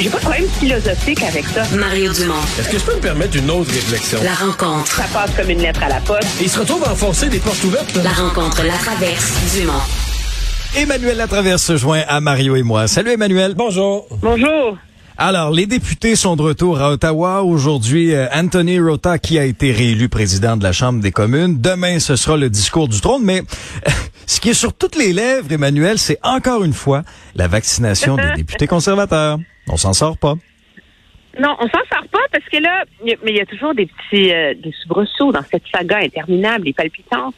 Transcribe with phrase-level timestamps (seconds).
[0.00, 1.64] J'ai pas de problème philosophique avec ça.
[1.76, 2.34] Mario Dumont.
[2.56, 4.20] Est-ce que je peux me permettre une autre réflexion?
[4.22, 4.86] La rencontre.
[4.86, 6.40] Ça passe comme une lettre à la poste.
[6.40, 7.98] Et il se retrouve à enfoncer des portes ouvertes?
[8.04, 9.72] La rencontre, la traverse, Dumont.
[10.76, 12.86] Emmanuel Latraverse se joint à Mario et moi.
[12.86, 13.54] Salut Emmanuel.
[13.56, 14.06] Bonjour.
[14.22, 14.78] Bonjour.
[15.16, 17.42] Alors, les députés sont de retour à Ottawa.
[17.42, 21.60] Aujourd'hui, euh, Anthony Rota, qui a été réélu président de la Chambre des communes.
[21.60, 23.22] Demain, ce sera le discours du trône.
[23.24, 23.42] Mais
[24.28, 27.02] ce qui est sur toutes les lèvres, Emmanuel, c'est encore une fois
[27.34, 29.38] la vaccination des députés conservateurs.
[29.68, 30.34] On s'en sort pas.
[31.40, 33.72] Non, on s'en sort pas parce que là, y a- mais il y a toujours
[33.74, 37.34] des petits euh, des soubresauts dans cette saga interminable et palpitante.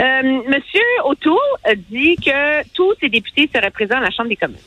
[0.00, 4.36] Euh, Monsieur O'Toole a dit que tous ces députés seraient présents à la Chambre des
[4.36, 4.58] communes.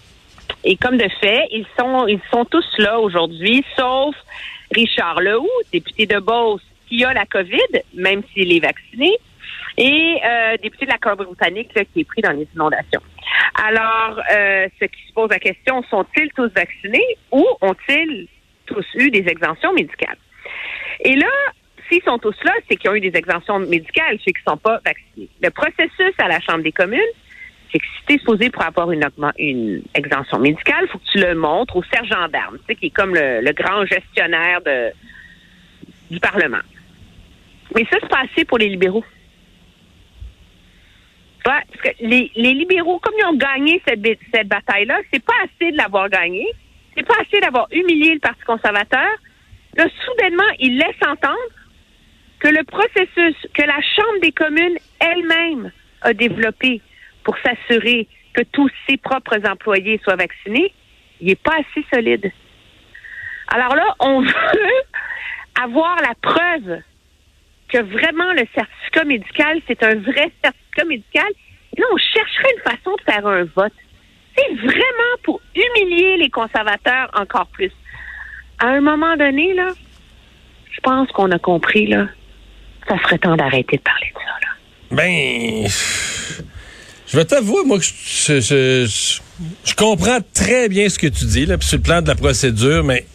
[0.63, 4.15] Et comme de fait, ils sont ils sont tous là aujourd'hui, sauf
[4.73, 9.17] Richard Lehoux, député de Beauce, qui a la COVID, même s'il est vacciné,
[9.77, 13.01] et euh, député de la Colombie-Britannique là, qui est pris dans les inondations.
[13.55, 18.27] Alors, euh, ce qui se pose la question, sont-ils tous vaccinés ou ont-ils
[18.65, 20.17] tous eu des exemptions médicales?
[21.05, 21.31] Et là,
[21.87, 24.57] s'ils sont tous là, c'est qu'ils ont eu des exemptions médicales, ceux qui ne sont
[24.57, 25.29] pas vaccinés.
[25.41, 26.99] Le processus à la Chambre des communes,
[27.71, 29.07] c'est que si tu es supposé pour avoir une,
[29.39, 32.87] une exemption médicale, il faut que tu le montres au sergent d'armes, tu sais, qui
[32.87, 34.91] est comme le, le grand gestionnaire de,
[36.11, 36.59] du Parlement.
[37.75, 39.05] Mais ça, c'est pas assez pour les libéraux.
[41.45, 45.33] Ouais, parce que les, les libéraux, comme ils ont gagné cette, cette bataille-là, c'est pas
[45.43, 46.45] assez de l'avoir gagné.
[46.95, 49.09] C'est pas assez d'avoir humilié le Parti conservateur.
[49.75, 51.37] Là, soudainement, ils laissent entendre
[52.39, 55.71] que le processus que la Chambre des communes elle-même
[56.01, 56.81] a développé
[57.23, 60.73] pour s'assurer que tous ses propres employés soient vaccinés,
[61.21, 62.31] il n'est pas assez solide.
[63.47, 64.81] Alors là, on veut
[65.61, 66.81] avoir la preuve
[67.71, 71.27] que vraiment le certificat médical, c'est un vrai certificat médical.
[71.77, 73.73] Là, on chercherait une façon de faire un vote.
[74.35, 77.71] C'est vraiment pour humilier les conservateurs encore plus.
[78.59, 79.69] À un moment donné, là,
[80.71, 82.07] je pense qu'on a compris, là,
[82.87, 84.47] ça serait temps d'arrêter de parler de ça, là.
[84.91, 85.67] Ben,
[87.07, 89.19] je vais t'avouer, moi, que je, je,
[89.65, 92.83] je- comprends très bien ce que tu dis, là, sur le plan de la procédure,
[92.83, 93.05] mais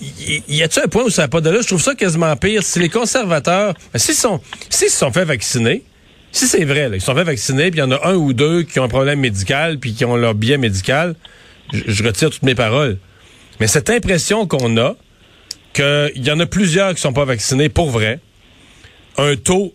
[0.00, 1.60] y, y a-tu un point où ça n'a pas de là?
[1.62, 2.62] Je trouve ça quasiment pire.
[2.62, 5.82] Si les conservateurs, ben, s'ils sont, s'ils se sont fait vacciner,
[6.32, 8.14] si c'est vrai, là, ils se sont fait vacciner, puis il y en a un
[8.14, 11.14] ou deux qui ont un problème médical, puis qui ont leur billet médical,
[11.72, 12.98] je, je retire toutes mes paroles.
[13.60, 14.94] Mais cette impression qu'on a,
[15.72, 18.20] qu'il y en a plusieurs qui sont pas vaccinés pour vrai,
[19.16, 19.74] un taux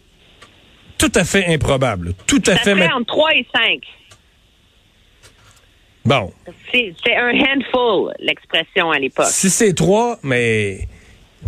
[0.97, 2.13] tout à fait improbable.
[2.27, 2.75] Tout à Ça fait.
[2.75, 3.81] ma- entre 3 et 5.
[6.05, 6.33] Bon,
[6.71, 9.27] C'est un handful, l'expression à l'époque.
[9.29, 10.87] si c'est trois, mais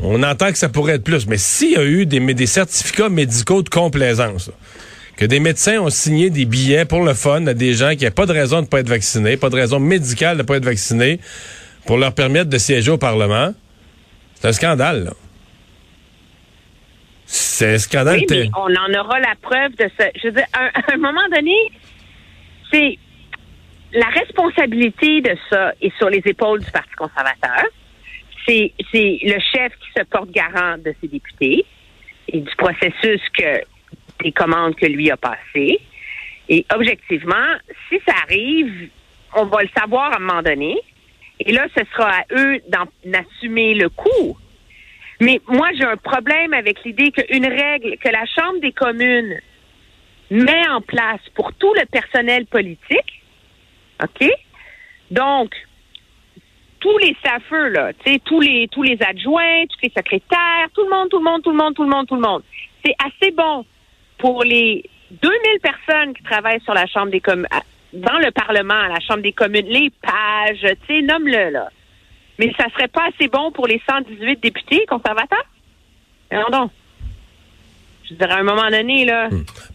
[0.02, 1.28] on entend que ça pourrait être plus.
[1.28, 4.52] Mais s'il y a eu des, des certificats médicaux de complaisance,
[5.18, 8.12] que des médecins ont signé des billets pour le fun à des gens qui n'ont
[8.12, 10.58] pas de raison de ne pas être vaccinés, pas de raison médicale de ne pas
[10.58, 11.20] être vaccinés,
[11.86, 13.54] pour leur permettre de siéger au Parlement,
[14.36, 15.04] c'est un scandale.
[15.06, 15.14] là.
[17.26, 18.18] C'est un scandale.
[18.20, 20.06] Oui, mais ter- on en aura la preuve de ça.
[20.22, 21.56] Je veux dire, à, à un moment donné,
[22.72, 22.98] c'est
[23.96, 27.64] la responsabilité de ça est sur les épaules du Parti conservateur.
[28.48, 31.66] C'est le chef qui se porte garant de ses députés
[32.28, 33.62] et du processus que
[34.24, 35.80] des commandes que lui a passées.
[36.48, 37.56] Et objectivement,
[37.90, 38.90] si ça arrive,
[39.36, 40.78] on va le savoir à un moment donné.
[41.40, 44.38] Et là, ce sera à eux d'en- d'assumer le coût.
[45.20, 49.40] Mais moi, j'ai un problème avec l'idée qu'une règle que la Chambre des communes
[50.30, 53.22] met en place pour tout le personnel politique,
[54.04, 54.30] OK?
[55.12, 55.54] Donc,
[56.80, 57.92] tous les staffeurs, là,
[58.26, 61.52] tous les, tous les adjoints, tous les secrétaires, tout le monde, tout le monde, tout
[61.52, 62.44] le monde, tout le monde, tout le monde.
[62.86, 63.66] C'est assez bon
[64.18, 65.32] pour les 2000
[65.62, 67.48] personnes qui travaillent sur la Chambre des communes,
[67.94, 71.70] dans le Parlement, à la Chambre des communes, les pages, tu sais, nomme-le, là.
[72.38, 75.46] Mais ça serait pas assez bon pour les 118 députés conservateurs?
[76.32, 76.70] Non, non.
[78.10, 79.30] Je dirais, à un moment donné, là.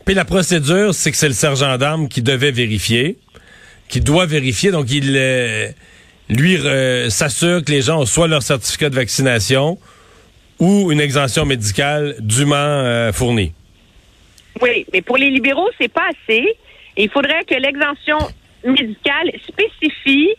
[0.04, 3.18] Puis la procédure, c'est que c'est le sergent d'armes qui devait vérifier,
[3.90, 4.70] qui doit vérifier.
[4.70, 5.68] Donc, il euh,
[6.30, 9.78] lui euh, s'assure que les gens ont soit leur certificat de vaccination
[10.58, 13.52] ou une exemption médicale dûment euh, fournie.
[14.62, 16.56] Oui, mais pour les libéraux, c'est pas assez.
[16.96, 18.18] Il faudrait que l'exemption
[18.64, 20.30] médicale spécifie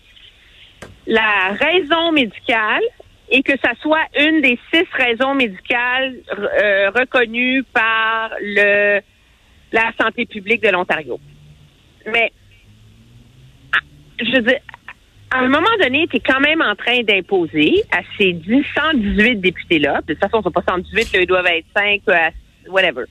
[1.07, 2.83] la raison médicale
[3.29, 6.15] et que ça soit une des six raisons médicales
[6.93, 8.31] reconnues par
[9.71, 11.19] la santé publique de l'Ontario.
[12.05, 12.31] Mais
[14.21, 14.59] je veux dire,
[15.31, 18.37] à un moment donné, tu es quand même en train d'imposer à ces
[18.75, 22.29] 118 députés-là, de toute façon, ils sont pas 118, là, ils doivent être 5, euh,
[22.67, 23.05] whatever,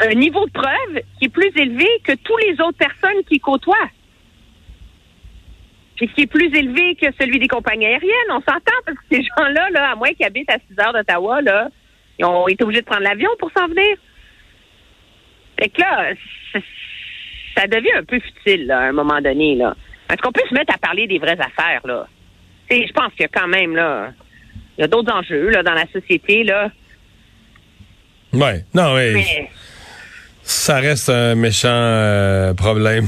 [0.00, 3.88] un niveau de preuve qui est plus élevé que tous les autres personnes qui côtoient.
[5.96, 8.30] Puis qui est plus élevé que celui des compagnies aériennes.
[8.30, 11.42] On s'entend parce que ces gens-là, là, à moins qu'ils habitent à 6 heures d'Ottawa,
[11.42, 11.68] là,
[12.18, 13.96] ils ont été obligés de prendre l'avion pour s'en venir.
[15.58, 16.14] Fait que là,
[17.56, 19.74] ça, devient un peu futile, là, à un moment donné, là.
[20.10, 22.06] Est-ce qu'on peut se mettre à parler des vraies affaires, là?
[22.68, 24.12] Tu sais, je pense qu'il y a quand même, là,
[24.78, 26.70] il y a d'autres enjeux, là, dans la société, là.
[28.32, 28.64] Ouais.
[28.74, 29.12] Non, oui.
[29.14, 29.50] Mais,
[30.42, 33.04] Ça reste un méchant euh, problème.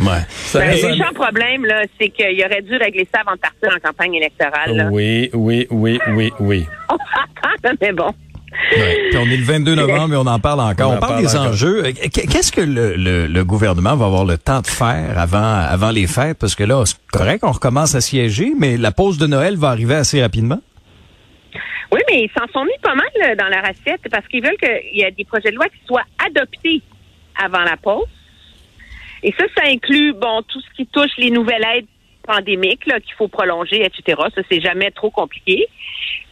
[0.00, 0.20] Ouais.
[0.28, 3.34] Ça ben, reste le un- méchant problème, là, c'est qu'il aurait dû régler ça avant
[3.34, 4.88] de partir en campagne électorale, là.
[4.90, 6.66] Oui, oui, oui, oui, oui.
[6.88, 8.14] On s'entend, là, mais bon.
[8.72, 10.90] Puis on est le 22 novembre et on en parle encore.
[10.90, 11.48] On On, en parle parle des encore.
[11.52, 11.84] enjeux.
[11.86, 15.38] Euh, qu- Qu'est-ce que le, le- le gouvernement va avoir le temps de faire avant,
[15.42, 16.38] avant les fêtes?
[16.38, 19.68] Parce que là, c'est correct, on recommence à siéger, mais la pause de Noël va
[19.68, 20.60] arriver assez rapidement.
[21.92, 24.56] Oui, mais ils s'en sont mis pas mal là, dans leur assiette parce qu'ils veulent
[24.58, 26.82] qu'il y ait des projets de loi qui soient adoptés
[27.42, 28.06] avant la pause.
[29.22, 31.86] Et ça, ça inclut, bon, tout ce qui touche les nouvelles aides
[32.30, 34.20] pandémiques là, qu'il faut prolonger, etc.
[34.34, 35.66] Ça, c'est jamais trop compliqué.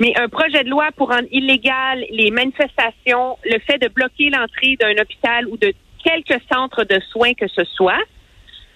[0.01, 4.77] Mais un projet de loi pour rendre illégal les manifestations, le fait de bloquer l'entrée
[4.79, 5.73] d'un hôpital ou de
[6.05, 8.05] quelque centre de soins que ce soit,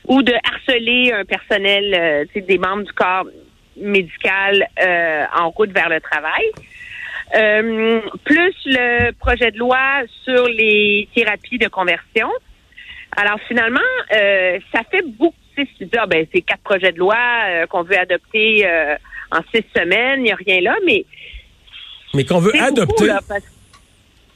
[0.09, 3.27] ou de harceler un personnel, euh, des membres du corps
[3.77, 6.45] médical euh, en route vers le travail.
[7.35, 12.31] Euh, plus le projet de loi sur les thérapies de conversion.
[13.17, 13.81] Alors finalement,
[14.11, 15.42] ça fait beaucoup.
[15.57, 17.17] Tu sais, si tu dis, ah, ben, c'est quatre projets de loi
[17.49, 18.95] euh, qu'on veut adopter euh,
[19.31, 21.05] en six semaines, il n'y a rien là, mais
[22.15, 23.45] Mais qu'on veut adopter, beaucoup, là, parce-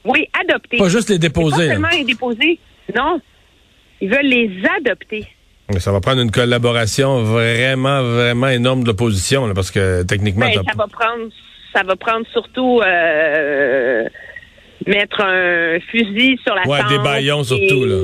[0.05, 0.77] Oui, adopter.
[0.77, 1.55] pas juste les déposer.
[1.57, 1.71] Pas là.
[1.73, 2.59] seulement les déposer.
[2.95, 3.19] Non.
[3.99, 5.25] Ils veulent les adopter.
[5.73, 10.53] Mais Ça va prendre une collaboration vraiment, vraiment énorme de l'opposition, parce que techniquement, Ben,
[10.65, 11.29] ça va prendre,
[11.73, 14.07] ça va prendre surtout euh,
[14.85, 17.95] mettre un fusil sur la Ouais, tempe des baillons surtout, là.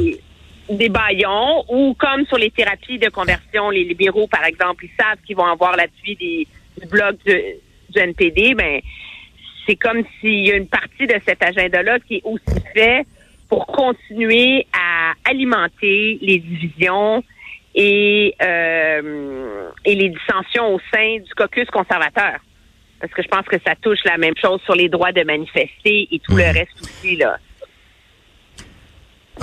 [0.70, 5.18] Des baillons ou comme sur les thérapies de conversion, les libéraux par exemple, ils savent
[5.26, 6.48] qu'ils vont avoir l'appui des
[6.82, 7.44] du bloc de-
[7.90, 8.56] du NPD.
[8.56, 8.80] Ben
[9.68, 13.06] c'est comme s'il y a une partie de cet agenda-là qui est aussi fait
[13.50, 17.24] pour continuer à alimenter les divisions
[17.76, 22.40] et, euh, et les dissensions au sein du caucus conservateur.
[23.00, 26.08] Parce que je pense que ça touche la même chose sur les droits de manifester
[26.12, 27.38] et tout le reste aussi, là.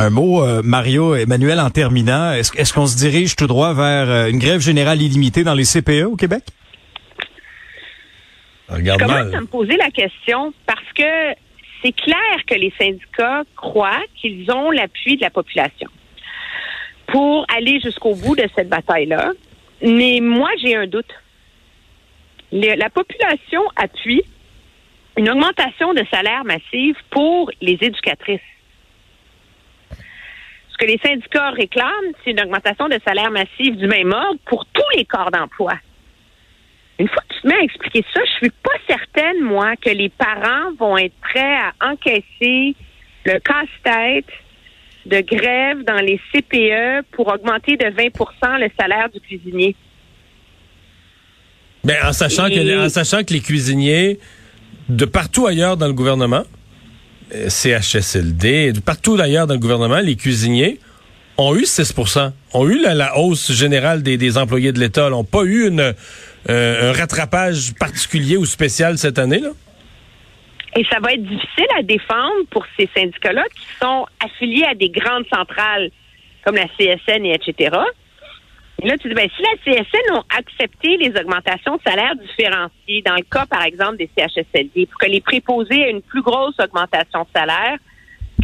[0.00, 4.30] Un mot, euh, Mario, Emmanuel, en terminant, est-ce qu'on se dirige tout droit vers euh,
[4.30, 6.42] une grève générale illimitée dans les CPE au Québec?
[8.66, 10.54] regarde Je commence à me poser la question?
[10.64, 11.34] Parce que
[11.82, 12.16] c'est clair
[12.46, 15.88] que les syndicats croient qu'ils ont l'appui de la population
[17.08, 19.32] pour aller jusqu'au bout de cette bataille-là.
[19.82, 21.12] Mais moi, j'ai un doute.
[22.52, 24.22] Le- la population appuie
[25.18, 28.40] une augmentation de salaire massive pour les éducatrices.
[30.80, 34.96] Que les syndicats réclament, c'est une augmentation de salaire massive du même ordre pour tous
[34.96, 35.74] les corps d'emploi.
[36.98, 39.90] Une fois que tu te mets à expliquer ça, je suis pas certaine, moi, que
[39.90, 42.74] les parents vont être prêts à encaisser
[43.26, 44.32] le casse-tête
[45.04, 49.76] de grève dans les CPE pour augmenter de 20% le salaire du cuisinier.
[51.84, 54.18] Ben, en sachant que en sachant que les cuisiniers
[54.88, 56.44] de partout ailleurs dans le gouvernement,
[57.48, 60.78] CHSLD, partout ailleurs dans le gouvernement, les cuisiniers
[61.38, 65.44] ont eu 6% ont eu la, hausse générale des, des employés de l'État, n'ont pas
[65.44, 65.92] eu euh,
[66.48, 69.40] un rattrapage particulier ou spécial cette année.
[69.40, 69.50] Là?
[70.76, 74.90] Et ça va être difficile à défendre pour ces syndicats-là qui sont affiliés à des
[74.90, 75.90] grandes centrales
[76.44, 77.76] comme la CSN et etc.
[78.82, 83.02] Et là, tu dis, ben, si la CSN ont accepté les augmentations de salaire différenciées,
[83.04, 86.54] dans le cas, par exemple, des CHSLD, pour que les préposés aient une plus grosse
[86.58, 87.76] augmentation de salaire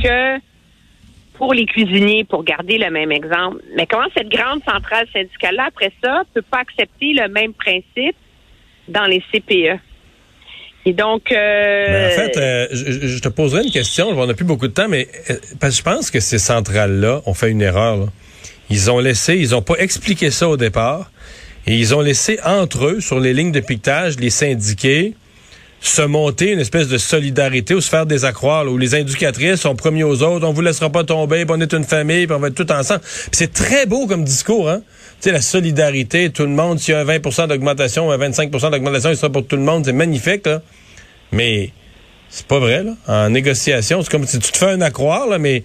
[0.02, 0.38] que
[1.35, 3.62] pour les cuisiniers, pour garder le même exemple.
[3.76, 8.16] Mais comment cette grande centrale syndicale-là, après ça, peut pas accepter le même principe
[8.88, 9.81] dans les CPE?
[10.87, 14.09] Et donc, euh, Mais en fait, euh, je, je te poserai une question.
[14.09, 17.23] On n'a plus beaucoup de temps, mais euh, parce que je pense que ces centrales-là
[17.26, 17.97] ont fait une erreur.
[17.97, 18.07] là.
[18.70, 21.11] Ils ont laissé, ils ont pas expliqué ça au départ,
[21.66, 25.14] et ils ont laissé entre eux, sur les lignes de piquetage, les syndiqués
[25.80, 29.76] se monter une espèce de solidarité ou se faire des accroires, où les éducatrices sont
[29.76, 32.40] premiers aux autres, on vous laissera pas tomber, puis on est une famille, puis on
[32.40, 33.02] va être tout ensemble.
[33.30, 34.82] C'est très beau comme discours, hein?
[35.20, 38.70] Tu sais, la solidarité, tout le monde, s'il y a un 20% d'augmentation, un 25%
[38.70, 40.61] d'augmentation, il sera pour tout le monde, c'est magnifique, là.
[41.32, 41.70] Mais
[42.30, 42.94] c'est pas vrai, là.
[43.06, 45.62] En négociation, c'est comme si tu te fais un accroire, là, mais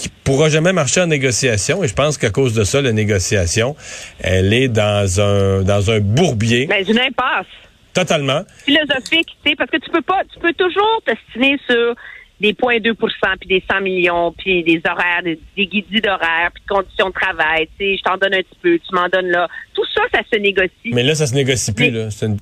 [0.00, 1.82] qui pourra jamais marcher en négociation.
[1.84, 3.76] Et je pense qu'à cause de ça, la négociation,
[4.20, 6.66] elle est dans un dans un bourbier.
[6.66, 7.46] ben, une impasse
[7.92, 8.42] Totalement.
[8.64, 11.94] philosophique, tu sais, parce que tu peux pas, tu peux toujours t'estimer sur
[12.40, 12.94] des points 2%
[13.40, 17.12] puis des 100 millions, puis des horaires, des, des guidis d'horaires, puis de conditions de
[17.14, 17.68] travail.
[17.78, 19.46] Tu sais, je t'en donne un petit peu, tu m'en donnes là.
[19.74, 20.70] Tout ça, ça se négocie.
[20.92, 22.10] Mais là, ça se négocie plus, Mais- là.
[22.10, 22.38] C'est une-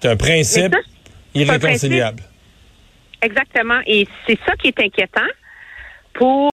[0.00, 0.78] c'est un principe Mais ça,
[1.34, 2.22] c'est un irréconciliable.
[3.22, 3.80] Exactement.
[3.86, 5.26] Et c'est ça qui est inquiétant
[6.14, 6.46] pour